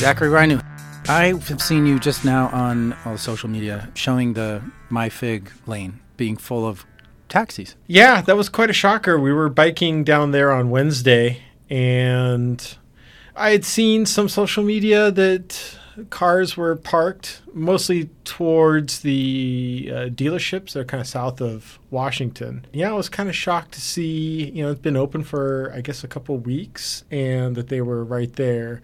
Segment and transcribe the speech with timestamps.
[0.00, 0.64] Zachary Rynew,
[1.10, 6.00] I have seen you just now on all the social media showing the MyFig lane
[6.16, 6.86] being full of
[7.28, 7.76] taxis.
[7.86, 9.20] Yeah, that was quite a shocker.
[9.20, 12.76] We were biking down there on Wednesday, and
[13.36, 15.78] I had seen some social media that
[16.10, 20.72] cars were parked mostly towards the uh, dealerships.
[20.72, 22.64] They're kind of south of Washington.
[22.72, 25.80] Yeah, I was kind of shocked to see, you know, it's been open for, I
[25.80, 28.82] guess, a couple weeks and that they were right there.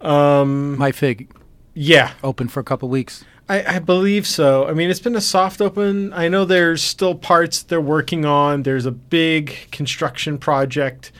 [0.00, 1.30] Um, My fig.
[1.74, 3.24] yeah, open for a couple weeks.
[3.48, 4.66] I, I believe so.
[4.68, 6.12] I mean, it's been a soft open.
[6.12, 8.62] I know there's still parts they're working on.
[8.62, 11.10] There's a big construction project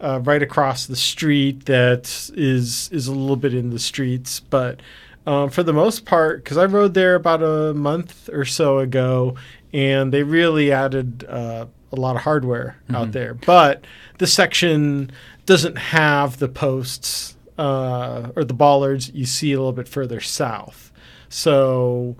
[0.00, 4.80] uh, right across the street that is is a little bit in the streets, but
[5.26, 9.36] um, for the most part, because I rode there about a month or so ago,
[9.72, 13.34] and they really added uh, a lot of hardware out there.
[13.34, 13.84] But
[14.18, 15.10] the section
[15.46, 20.92] doesn't have the posts uh, or the bollards you see a little bit further south.
[21.28, 22.16] So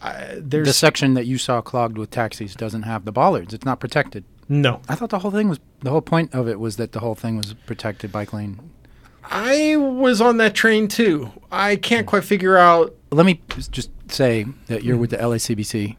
[0.00, 3.52] I there's The section that you saw clogged with taxis doesn't have the bollards.
[3.52, 4.24] It's not protected.
[4.48, 4.80] No.
[4.88, 7.14] I thought the whole thing was the whole point of it was that the whole
[7.14, 8.58] thing was protected bike lane.
[9.30, 11.30] I was on that train too.
[11.52, 15.96] I can't quite figure out Let me just say that you're with the LACBC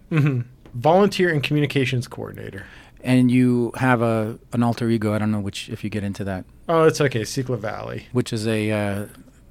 [0.73, 2.65] volunteer and communications coordinator.
[3.03, 5.13] and you have a an alter ego.
[5.13, 7.23] I don't know which if you get into that, Oh, it's okay.
[7.23, 8.07] Cicla Valley.
[8.11, 9.05] which is a uh,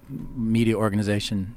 [0.08, 1.54] media organization.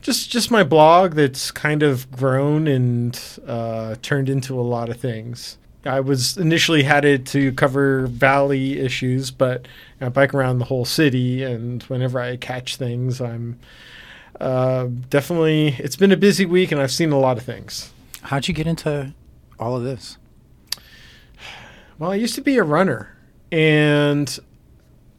[0.00, 4.96] Just just my blog that's kind of grown and uh, turned into a lot of
[4.96, 5.58] things.
[5.84, 9.66] I was initially headed to cover valley issues, but
[10.00, 13.58] I bike around the whole city, and whenever I catch things, I'm
[14.40, 15.68] uh, definitely.
[15.78, 17.92] It's been a busy week, and I've seen a lot of things.
[18.22, 19.12] How'd you get into
[19.58, 20.18] all of this?
[21.98, 23.16] Well, I used to be a runner,
[23.50, 24.38] and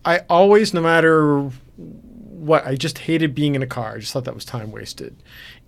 [0.05, 3.95] I always, no matter what, I just hated being in a car.
[3.95, 5.15] I just thought that was time wasted.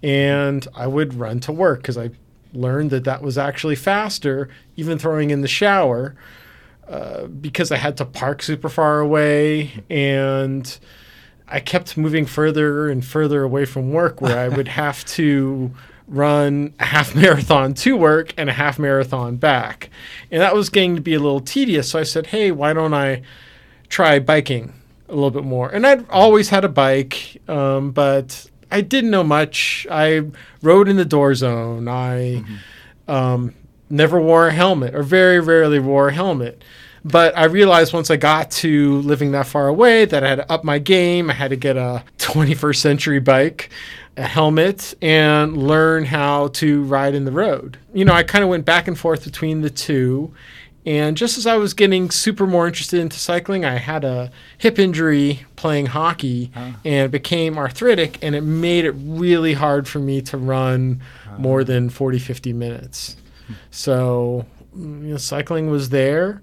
[0.04, 2.12] And I would run to work because I
[2.56, 6.16] learned that that was actually faster, even throwing in the shower,
[6.88, 9.84] uh, because I had to park super far away.
[9.90, 10.78] And
[11.48, 15.72] I kept moving further and further away from work where I would have to
[16.08, 19.90] run a half marathon to work and a half marathon back.
[20.32, 21.90] And that was getting to be a little tedious.
[21.90, 23.24] So I said, hey, why don't I
[23.90, 24.74] try biking
[25.10, 25.70] a little bit more?
[25.70, 29.88] And I'd always had a bike, um, but I didn't know much.
[29.90, 30.24] I
[30.62, 31.88] rode in the door zone.
[31.88, 32.44] I
[33.08, 33.54] um,
[33.90, 36.64] never wore a helmet or very rarely wore a helmet.
[37.04, 40.52] But I realized once I got to living that far away that I had to
[40.52, 41.30] up my game.
[41.30, 43.70] I had to get a 21st century bike,
[44.18, 47.78] a helmet, and learn how to ride in the road.
[47.94, 50.34] You know, I kind of went back and forth between the two.
[50.86, 54.30] And just as I was getting super more interested into cycling, I had a
[54.60, 56.52] hip injury playing hockey
[56.86, 61.02] and it became arthritic, and it made it really hard for me to run
[61.40, 63.16] more than 40, 50 minutes.
[63.72, 66.42] So, you know, cycling was there.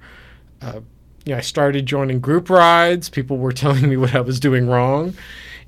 [0.61, 0.81] Uh,
[1.25, 3.09] you know, I started joining group rides.
[3.09, 5.15] People were telling me what I was doing wrong.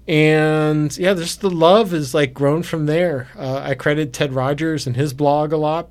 [0.06, 3.28] And yeah, just the love has like grown from there.
[3.38, 5.88] Uh, I credit Ted Rogers and his blog a lot.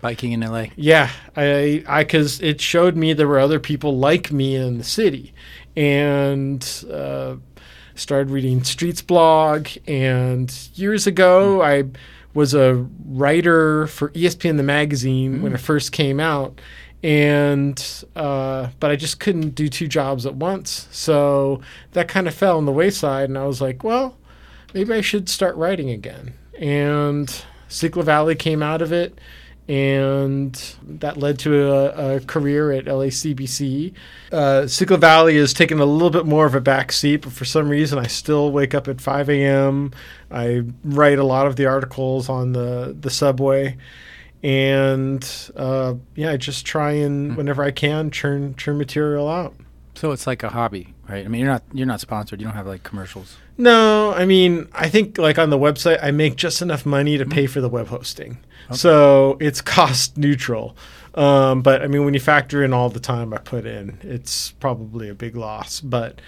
[0.00, 0.66] Biking in LA.
[0.76, 4.84] Yeah, I, I, because it showed me there were other people like me in the
[4.84, 5.32] city,
[5.76, 7.36] and uh,
[7.94, 9.68] started reading Streets blog.
[9.86, 11.84] And years ago, I
[12.34, 16.60] was a writer for ESPN the magazine when it first came out,
[17.02, 21.60] and uh, but I just couldn't do two jobs at once, so
[21.92, 23.28] that kind of fell on the wayside.
[23.28, 24.18] And I was like, well,
[24.74, 26.34] maybe I should start writing again.
[26.58, 27.28] And
[27.68, 29.18] Cicla Valley came out of it,
[29.68, 33.92] and that led to a, a career at LACBC.
[34.30, 37.44] Uh, Cicla Valley has taken a little bit more of a back seat, but for
[37.44, 39.92] some reason, I still wake up at 5 a.m.
[40.30, 43.76] I write a lot of the articles on the, the subway.
[44.42, 49.56] And uh, yeah, I just try and whenever I can churn churn material out.
[49.96, 51.24] So it's like a hobby, right?
[51.24, 52.40] I mean, you're not you're not sponsored.
[52.40, 53.38] You don't have like commercials.
[53.58, 57.24] No, I mean, I think like on the website, I make just enough money to
[57.24, 58.38] pay for the web hosting,
[58.72, 60.76] so it's cost neutral.
[61.14, 64.52] Um, but I mean, when you factor in all the time I put in, it's
[64.52, 65.80] probably a big loss.
[65.80, 66.20] But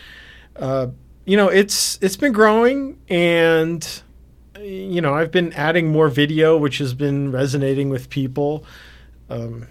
[0.56, 0.88] uh,
[1.24, 3.86] you know, it's it's been growing, and
[4.58, 8.64] you know, I've been adding more video, which has been resonating with people.
[9.28, 9.66] Um,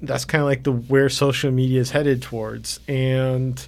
[0.00, 3.66] that's kind of like the where social media is headed towards, and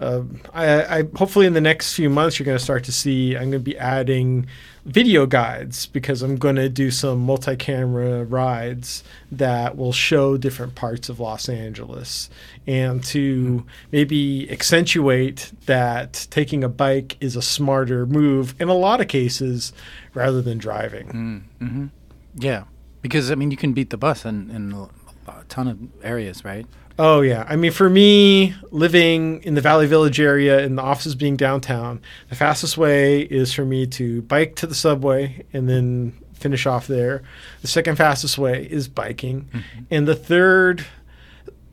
[0.00, 0.22] uh,
[0.52, 3.50] I, I hopefully in the next few months you're going to start to see I'm
[3.50, 4.46] going to be adding
[4.84, 11.08] video guides because I'm going to do some multi-camera rides that will show different parts
[11.08, 12.28] of Los Angeles
[12.66, 19.00] and to maybe accentuate that taking a bike is a smarter move in a lot
[19.00, 19.72] of cases
[20.14, 21.48] rather than driving.
[21.60, 21.86] Mm-hmm.
[22.34, 22.64] Yeah,
[23.02, 24.88] because I mean, you can beat the bus in, in
[25.26, 26.66] a ton of areas, right?
[26.98, 31.14] Oh yeah, I mean for me, living in the Valley Village area and the offices
[31.14, 36.12] being downtown, the fastest way is for me to bike to the subway and then
[36.34, 37.22] finish off there.
[37.62, 39.48] The second fastest way is biking,
[39.90, 40.84] and the third,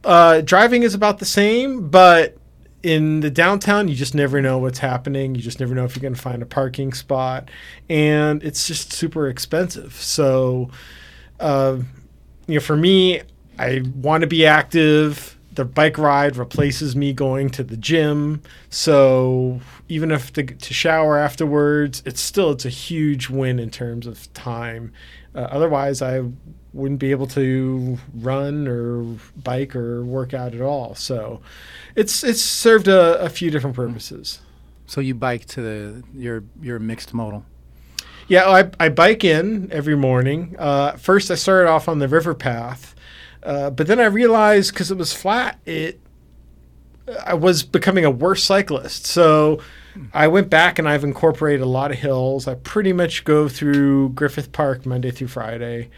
[0.03, 2.37] uh, driving is about the same, but
[2.81, 5.35] in the downtown, you just never know what's happening.
[5.35, 7.49] You just never know if you're going to find a parking spot,
[7.89, 9.93] and it's just super expensive.
[9.93, 10.69] So,
[11.41, 11.79] uh,
[12.47, 13.21] you know, for me,
[13.59, 15.37] I want to be active.
[15.53, 18.41] The bike ride replaces me going to the gym.
[18.69, 19.59] So
[19.89, 24.31] even if to, to shower afterwards, it's still it's a huge win in terms of
[24.33, 24.93] time.
[25.35, 26.23] Uh, otherwise, I
[26.73, 29.03] wouldn't be able to run or
[29.35, 30.95] bike or work out at all.
[30.95, 31.41] So
[31.95, 34.39] it's it's served a, a few different purposes.
[34.85, 37.43] So you bike to the your your mixed modal.
[38.29, 40.55] Yeah, I, I bike in every morning.
[40.59, 42.93] Uh, first, I started off on the river path,
[43.43, 45.99] uh, but then I realized because it was flat, it
[47.25, 49.05] I was becoming a worse cyclist.
[49.07, 49.61] So
[50.13, 52.47] I went back and I've incorporated a lot of hills.
[52.47, 55.89] I pretty much go through Griffith Park Monday through Friday.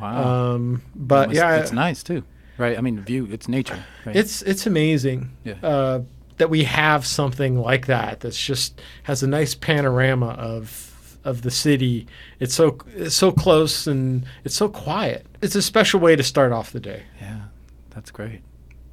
[0.00, 2.22] Wow, Um, but Must- yeah, it's nice too,
[2.58, 2.76] right?
[2.76, 3.82] I mean, view it's nature.
[4.04, 4.14] Right?
[4.14, 5.54] It's it's amazing Yeah.
[5.62, 6.00] uh,
[6.36, 10.92] that we have something like that that's just has a nice panorama of
[11.28, 12.06] of the city.
[12.40, 15.26] It's so it's so close and it's so quiet.
[15.42, 17.02] It's a special way to start off the day.
[17.20, 17.42] Yeah,
[17.90, 18.40] that's great.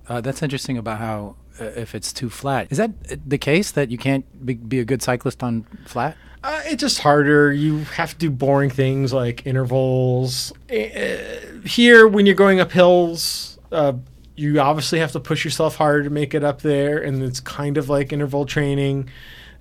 [0.08, 3.72] Uh, that's interesting about how uh, if it's too flat, is that uh, the case
[3.72, 6.16] that you can't be, be a good cyclist on flat?
[6.44, 7.52] Uh, it's just harder.
[7.52, 10.54] You have to do boring things like intervals.
[10.70, 13.94] Uh, here, when you're going up hills, uh,
[14.36, 17.78] you obviously have to push yourself harder to make it up there, and it's kind
[17.78, 19.10] of like interval training.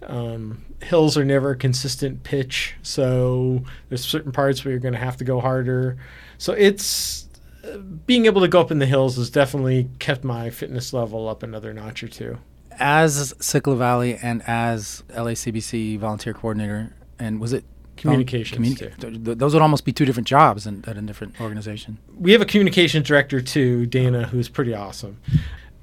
[0.07, 5.01] Um, hills are never a consistent pitch, so there's certain parts where you're going to
[5.01, 5.97] have to go harder.
[6.39, 7.29] So it's
[7.65, 11.29] uh, being able to go up in the hills has definitely kept my fitness level
[11.29, 12.39] up another notch or two.
[12.73, 17.65] As Cicla Valley and as LACBC volunteer coordinator, and was it
[17.97, 21.99] Communications, th- th- those would almost be two different jobs in, at a different organization.
[22.19, 25.19] we have a communications director too, Dana, who's pretty awesome.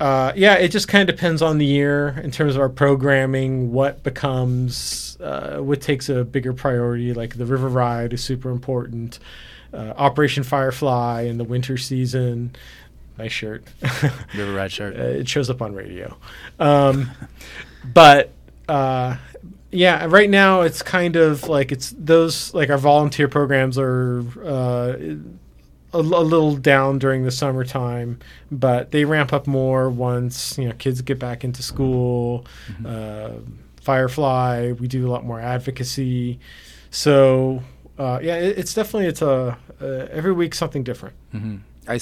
[0.02, 3.72] Uh, yeah, it just kind of depends on the year in terms of our programming.
[3.72, 7.14] What becomes, uh, what takes a bigger priority.
[7.14, 9.20] Like the River Ride is super important.
[9.72, 12.56] Uh, Operation Firefly in the winter season.
[13.20, 13.64] Nice shirt.
[14.36, 14.98] River Ride shirt.
[14.98, 16.18] Uh, it shows up on radio.
[16.60, 17.12] Um,
[17.94, 18.32] but
[18.68, 19.18] uh,
[19.70, 24.96] yeah, right now it's kind of like it's those like our volunteer programs are uh,
[25.94, 28.20] a, a little down during the summertime,
[28.52, 32.46] but they ramp up more once you know kids get back into school.
[32.86, 33.32] Uh,
[33.82, 36.40] Firefly, we do a lot more advocacy.
[36.92, 37.64] So
[37.98, 41.16] uh, yeah, it, it's definitely it's a uh, every week something different.
[41.32, 41.58] hmm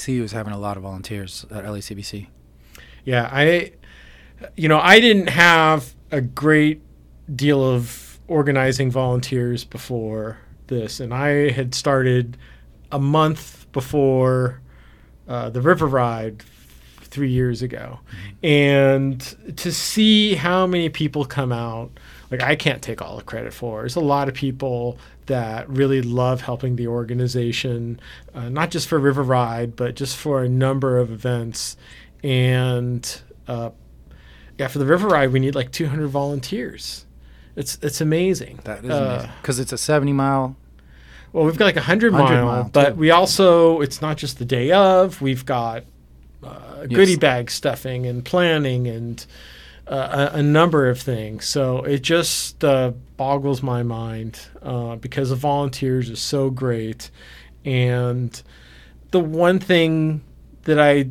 [0.06, 2.28] you is having a lot of volunteers at LACBC.
[3.04, 3.72] Yeah, I,
[4.54, 6.82] you know, I didn't have a great
[7.34, 10.38] deal of organizing volunteers before
[10.68, 12.36] this, and I had started
[12.92, 14.60] a month before
[15.28, 16.42] uh, the River Ride
[17.02, 17.98] three years ago,
[18.42, 19.20] and
[19.56, 21.90] to see how many people come out.
[22.30, 23.80] Like I can't take all the credit for.
[23.80, 24.96] There's a lot of people
[25.26, 27.98] that really love helping the organization,
[28.32, 31.76] uh, not just for River Ride, but just for a number of events.
[32.22, 33.70] And uh,
[34.58, 37.04] yeah, for the River Ride, we need like 200 volunteers.
[37.56, 38.60] It's it's amazing.
[38.62, 40.54] That is Uh, amazing because it's a seventy mile.
[41.32, 42.94] Well, we've got like a hundred 100 mile, mile, but too.
[42.94, 45.20] we also it's not just the day of.
[45.20, 45.84] We've got
[46.42, 49.24] uh, goodie bag stuffing and planning and
[49.86, 51.46] uh, a, a number of things.
[51.46, 57.10] So it just uh, boggles my mind uh, because the volunteers are so great,
[57.64, 58.42] and
[59.10, 60.22] the one thing
[60.62, 61.10] that I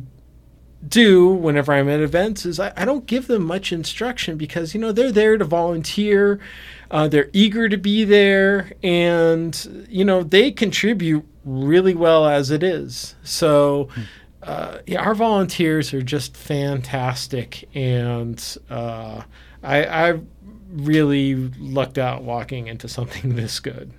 [0.86, 4.80] do whenever I'm at events is I, I don't give them much instruction because you
[4.80, 6.40] know they're there to volunteer,
[6.90, 12.62] uh, they're eager to be there, and you know they contribute really well as it
[12.62, 13.14] is.
[13.22, 13.88] So.
[14.42, 19.20] Uh, yeah, our volunteers are just fantastic, and uh,
[19.62, 20.20] I, I
[20.72, 23.92] really lucked out walking into something this good.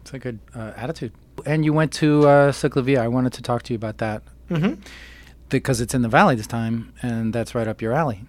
[0.00, 1.12] It's a good uh, attitude.
[1.46, 2.98] And you went to uh, Ciclavia.
[2.98, 4.74] I wanted to talk to you about that hmm
[5.48, 8.24] because it's in the valley this time, and that's right up your alley.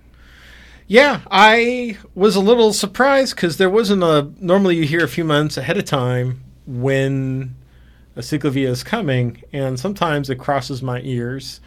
[0.87, 4.31] Yeah, I was a little surprised because there wasn't a.
[4.39, 7.55] Normally, you hear a few months ahead of time when
[8.15, 11.59] a ciclovia is coming, and sometimes it crosses my ears.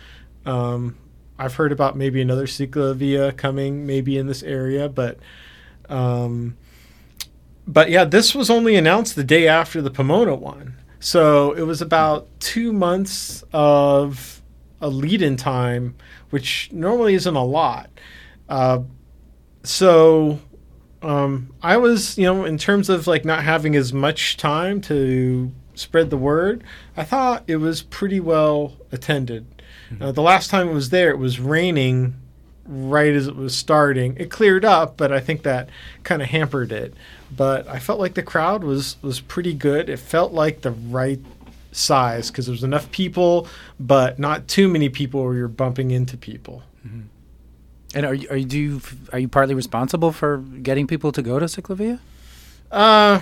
[0.47, 0.97] Um,
[1.37, 5.19] I've heard about maybe another ciclovia coming, maybe in this area, but
[5.89, 6.57] um,
[7.67, 11.83] but yeah, this was only announced the day after the Pomona one, so it was
[11.83, 14.43] about two months of
[14.81, 15.97] a lead-in time,
[16.31, 17.91] which normally isn't a lot.
[18.49, 18.81] Uh,
[19.63, 20.39] so
[21.03, 25.53] um, I was, you know, in terms of like not having as much time to
[25.75, 26.65] spread the word,
[26.97, 29.47] I thought it was pretty well attended.
[30.01, 32.15] Uh, the last time it was there, it was raining
[32.67, 34.15] right as it was starting.
[34.19, 35.71] It cleared up, but I think that
[36.03, 36.93] kind of hampered it.
[37.35, 39.89] But I felt like the crowd was was pretty good.
[39.89, 41.21] It felt like the right
[41.73, 43.49] size because there was enough people,
[43.81, 46.63] but not too many people where you're bumping into people.
[47.95, 48.81] And are you, are you do you,
[49.13, 52.01] are you partly responsible for getting people to go to Ciclovia?
[52.71, 53.21] Uh,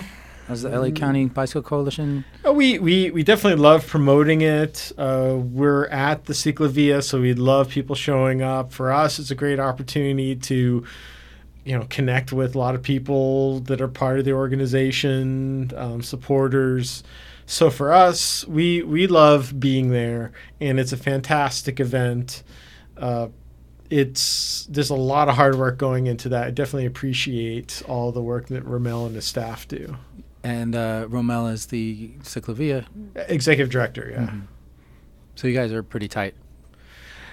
[0.49, 2.25] As the LA County Bicycle Coalition?
[2.45, 4.91] Uh, We, we, we definitely love promoting it.
[4.97, 8.73] Uh, we're at the Ciclavia, so we love people showing up.
[8.73, 10.83] For us, it's a great opportunity to,
[11.63, 16.01] you know, connect with a lot of people that are part of the organization, um,
[16.01, 17.03] supporters.
[17.45, 22.43] So for us, we we love being there, and it's a fantastic event.
[22.97, 23.29] Uh,
[23.89, 26.47] it's there's a lot of hard work going into that.
[26.47, 29.97] I definitely appreciate all the work that Romel and his staff do.
[30.43, 32.85] And uh, Romel is the Ciclovia.
[33.15, 34.27] Executive director, yeah.
[34.27, 34.41] Mhm.
[35.35, 36.33] So you guys are pretty tight,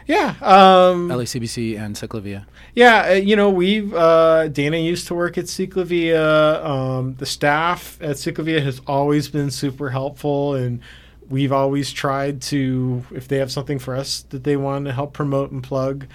[0.07, 0.35] Yeah.
[0.43, 2.45] Um, LACBC and Ciclovia.
[2.75, 3.09] yeah.
[3.11, 6.63] uh, You know, we've, uh, Dana used to work at Ciclavia.
[6.65, 10.55] Um, the staff at Ciclavia has always been super helpful.
[10.55, 10.81] And
[11.31, 15.15] we've always tried to, if they have something for us that they want to help
[15.15, 16.07] promote and plug,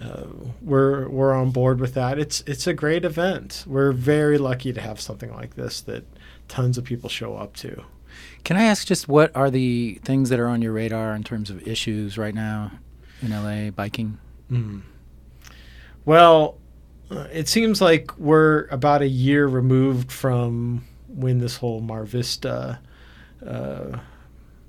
[0.00, 0.24] uh,
[0.62, 2.18] we're, we're on board with that.
[2.18, 3.64] It's, it's a great event.
[3.66, 6.04] We're very lucky to have something like this that
[6.48, 7.82] tons of people show up to.
[8.44, 11.50] Can I ask just what are the things that are on your radar in terms
[11.50, 12.72] of issues right now
[13.22, 14.18] in LA biking?
[14.50, 14.82] Mm.
[16.04, 16.58] Well,
[17.10, 22.78] uh, it seems like we're about a year removed from when this whole Mar Vista
[23.46, 23.98] uh,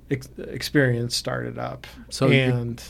[0.10, 1.86] ex- experience started up.
[2.10, 2.84] So you- and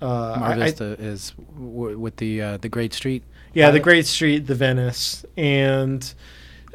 [0.00, 0.06] uh,
[0.40, 3.22] Mar I- I- Vista is w- with the uh, the Great Street.
[3.54, 3.80] yeah, the?
[3.80, 6.12] Great Street, the Venice, and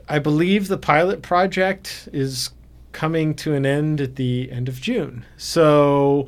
[0.09, 2.51] I believe the pilot project is
[2.91, 5.25] coming to an end at the end of June.
[5.37, 6.27] So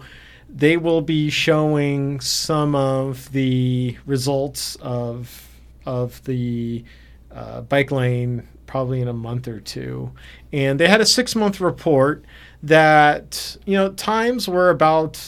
[0.50, 5.50] they will be showing some of the results of
[5.86, 6.86] of the
[7.32, 10.12] uh, bike lane probably in a month or two.
[10.54, 12.24] And they had a six month report
[12.62, 15.20] that you know times were about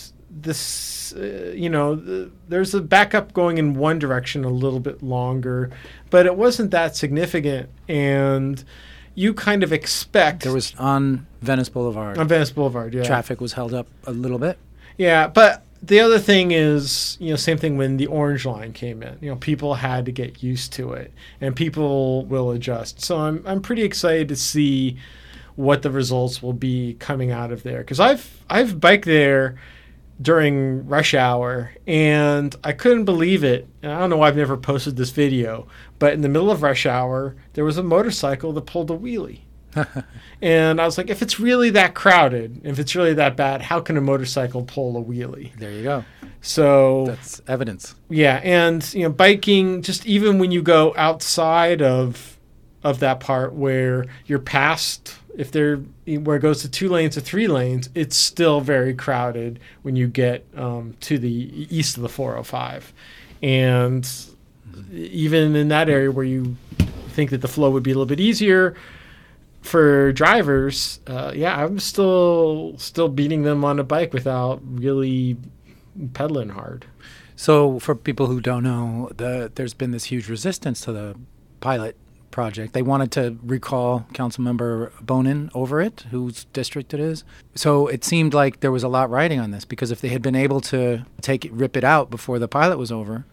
[0.42, 5.02] this uh, you know th- there's a backup going in one direction a little bit
[5.02, 5.72] longer
[6.10, 8.64] but it wasn't that significant and
[9.14, 12.18] you kind of expect There was on Venice Boulevard.
[12.18, 14.58] on Venice Boulevard yeah Traffic was held up a little bit.
[14.98, 19.04] yeah, but the other thing is, you know, same thing when the orange line came
[19.04, 19.20] in.
[19.22, 23.02] You know, people had to get used to it, and people will adjust.
[23.02, 24.98] So I'm I'm pretty excited to see
[25.56, 29.56] what the results will be coming out of there because I've I've biked there
[30.22, 33.68] during rush hour and I couldn't believe it.
[33.82, 35.68] And I don't know why I've never posted this video,
[36.00, 39.42] but in the middle of rush hour, there was a motorcycle that pulled a wheelie.
[40.42, 43.80] And I was like, if it's really that crowded, if it's really that bad, how
[43.80, 45.56] can a motorcycle pull a wheelie?
[45.58, 46.06] There you go.
[46.42, 47.96] So That's evidence.
[48.10, 52.38] yeah, and you know, biking just even when you go outside of
[52.84, 57.22] of that part where you're past if there where it goes to two lanes to
[57.22, 62.10] three lanes, it's still very crowded when you get um, to the east of the
[62.10, 62.94] 405,
[63.42, 64.10] and
[64.92, 66.56] even in that area where you
[67.10, 68.76] think that the flow would be a little bit easier
[69.62, 75.38] for drivers, uh, yeah, I'm still still beating them on a bike without really
[76.14, 76.86] pedaling hard.
[77.36, 81.16] So, for people who don't know, the, there's been this huge resistance to the
[81.60, 81.98] pilot
[82.36, 82.74] project.
[82.74, 87.24] They wanted to recall Councilmember Bonin over it, whose district it is.
[87.56, 90.22] So it seemed like there was a lot riding on this because if they had
[90.22, 93.26] been able to take it, rip it out before the pilot was over,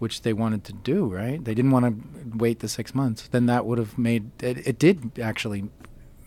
[0.00, 1.42] which they wanted to do, right?
[1.42, 3.28] They didn't want to wait the six months.
[3.28, 5.70] Then that would have made it, it did actually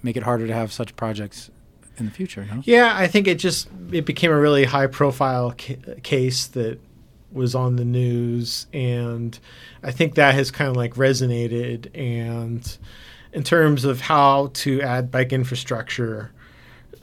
[0.02, 1.52] make it harder to have such projects
[1.98, 2.48] in the future.
[2.50, 2.62] No?
[2.64, 6.80] Yeah, I think it just it became a really high profile ca- case that
[7.36, 9.38] was on the news, and
[9.84, 11.90] I think that has kind of like resonated.
[11.94, 12.78] And
[13.34, 16.32] in terms of how to add bike infrastructure,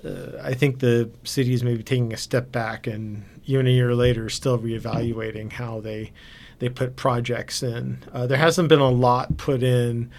[0.05, 3.95] uh, I think the city is maybe taking a step back, and even a year
[3.95, 6.13] later, still reevaluating how they
[6.59, 7.99] they put projects in.
[8.13, 10.11] Uh, there hasn't been a lot put in,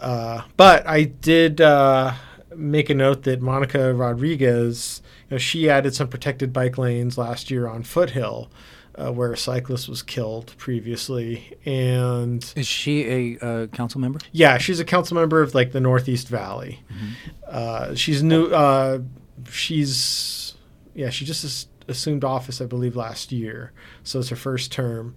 [0.00, 2.14] uh, but I did uh,
[2.54, 7.50] make a note that Monica Rodriguez, you know, she added some protected bike lanes last
[7.50, 8.50] year on Foothill.
[8.96, 14.20] Uh, where a cyclist was killed previously, and Is she a uh, council member?
[14.30, 16.80] yeah, she's a council member of like the Northeast Valley.
[17.48, 18.46] Uh, she's new.
[18.46, 19.00] Uh,
[19.50, 20.54] she's
[20.94, 23.72] yeah, she just as- assumed office, I believe, last year,
[24.04, 25.14] so it's her first term.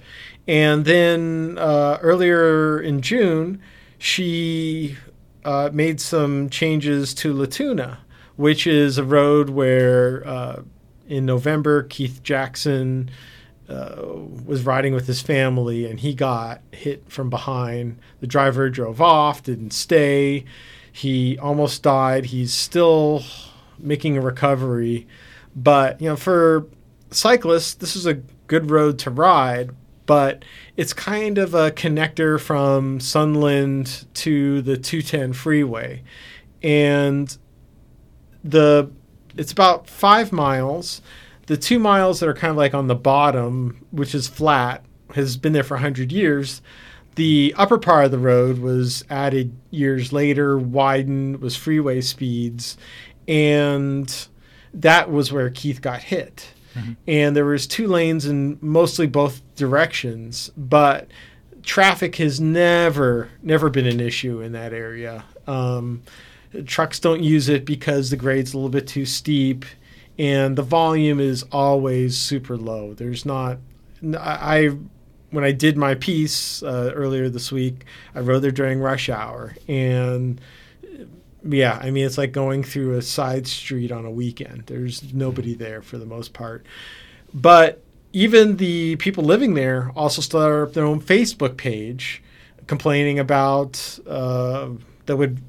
[0.48, 3.62] And then uh, earlier in June,
[4.00, 4.98] she
[5.46, 8.00] uh, made some changes to La Tuna,
[8.38, 10.62] which is a road where uh,
[11.08, 13.10] in November Keith Jackson
[13.70, 14.02] uh,
[14.46, 18.00] was riding with his family and he got hit from behind.
[18.22, 20.46] The driver drove off, didn't stay.
[20.92, 22.28] He almost died.
[22.28, 23.24] He's still
[23.78, 25.08] making a recovery.
[25.56, 26.68] But, you know, for
[27.12, 28.16] cyclists, this is a
[28.48, 29.72] good road to ride,
[30.06, 30.44] but
[30.76, 36.04] it's kind of a connector from Sunland to the 210 freeway.
[36.64, 37.38] And
[38.44, 38.90] the
[39.38, 41.02] it's about five miles.
[41.48, 44.84] The two miles that are kind of like on the bottom, which is flat,
[45.16, 46.62] has been there for 100 years.
[47.16, 52.78] The upper part of the road was added years later, widened, was freeway speeds,
[53.28, 54.28] and
[54.74, 56.50] that was where Keith got hit.
[57.08, 61.08] And there was two lanes in mostly both directions, but
[61.64, 65.24] traffic has never never been an issue in that area.
[65.48, 66.04] Um,
[66.66, 69.66] trucks don't use it because the grade's a little bit too steep
[70.18, 72.94] and the volume is always super low.
[72.94, 73.58] There's not
[74.20, 74.70] i,
[75.32, 77.84] when i did my piece uh, earlier this week
[78.14, 79.56] i rode there during rush hour.
[79.68, 80.40] And
[81.44, 84.64] yeah i mean it's like going through a side street on a weekend.
[84.68, 86.66] There's nobody there for the most part.
[87.34, 87.84] But
[88.14, 92.24] even the people living there also started up their own facebook page
[92.66, 94.70] complaining about uh,
[95.06, 95.42] that would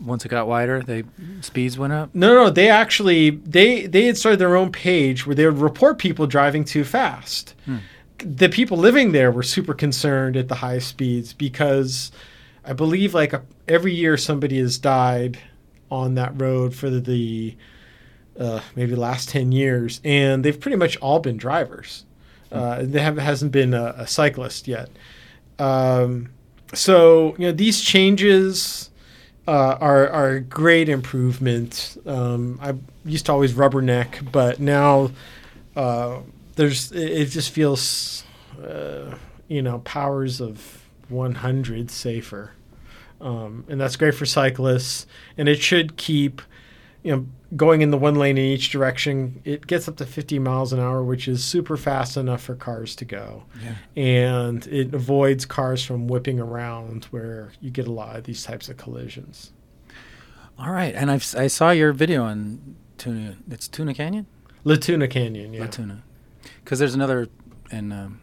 [0.00, 1.04] Once it got wider, they
[1.40, 2.14] speeds went up.
[2.14, 5.98] No, no, they actually they they had started their own page where they would report
[5.98, 7.54] people driving too fast.
[8.18, 12.10] The people living there were super concerned at the high speeds because
[12.64, 15.38] I believe like a, every year somebody has died
[15.90, 17.56] on that road for the, the
[18.38, 22.04] uh, maybe the last ten years, and they've pretty much all been drivers.
[22.50, 24.88] Uh, there have, hasn't been a, a cyclist yet.
[25.58, 26.30] Um,
[26.72, 28.90] so you know these changes
[29.48, 31.96] uh, are are great improvement.
[32.04, 32.74] Um, I
[33.08, 35.10] used to always rubberneck, but now
[35.74, 36.18] uh,
[36.56, 38.24] there's it it just feels
[38.62, 39.14] uh,
[39.48, 42.52] you know powers of 100 safer,
[43.22, 45.06] um, and that's great for cyclists.
[45.38, 46.42] And it should keep
[47.02, 49.40] you know going in the one lane in each direction.
[49.44, 52.94] It gets up to 50 miles an hour, which is super fast enough for cars
[52.96, 53.74] to go Yeah.
[54.02, 58.68] and it avoids cars from whipping around where you get a lot of these types
[58.68, 59.52] of collisions.
[60.58, 63.36] All right, and I've, I saw your video on Tuna.
[63.50, 64.26] It's Tuna Canyon.
[64.64, 65.60] La Tuna Canyon, yeah.
[65.60, 66.02] La Tuna,
[66.64, 67.28] because there's another
[67.70, 68.20] in um,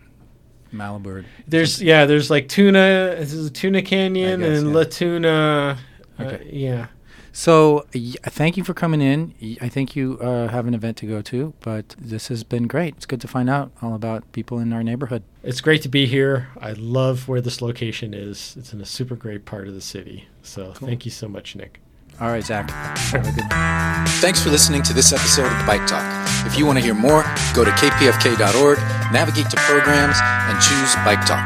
[0.73, 1.23] Malibu.
[1.47, 3.15] There's yeah, there's like tuna.
[3.17, 4.75] This is Tuna Canyon guess, and yeah.
[4.75, 5.77] La Tuna.
[6.19, 6.49] Uh, Okay.
[6.51, 6.87] yeah,
[7.37, 9.33] So y- thank you for coming in.
[9.41, 12.65] Y- I think you uh, have an event to go to, but this has been
[12.65, 12.95] great.
[12.95, 15.21] It's good to find out all about people in our neighborhood.
[15.43, 16.47] it's great to be here.
[16.61, 18.55] I love where this location is.
[18.57, 20.29] It's in a super great part of the city.
[20.43, 21.81] So thank you so much, Nick.
[22.21, 22.69] All right, Zach.
[23.11, 23.49] Have a good.
[24.23, 26.05] Thanks for listening to this episode of Bike Talk.
[26.47, 28.77] If you want to hear more, go to kpfk.org,
[29.11, 30.15] navigate to programs,
[30.47, 31.43] and choose Bike Talk.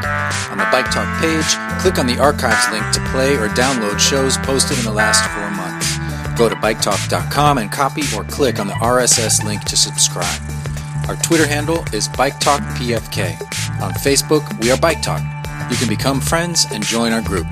[0.54, 1.50] On the Bike Talk page,
[1.82, 5.50] click on the archives link to play or download shows posted in the last four
[5.58, 5.59] months.
[6.40, 10.42] Go to biketalk.com and copy or click on the RSS link to subscribe.
[11.10, 13.34] Our Twitter handle is Bike Talk PFK.
[13.82, 15.22] On Facebook, we are Bike Talk.
[15.70, 17.46] You can become friends and join our group.